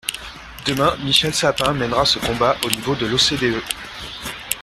[0.65, 3.61] Demain, Michel Sapin mènera ce combat au niveau de l’OCDE.